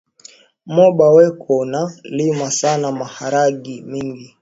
Moba 0.73 1.05
weko 1.15 1.55
na 1.71 1.81
lima 2.17 2.51
sana 2.59 2.91
maharagi 2.91 3.75
mingi 3.89 4.29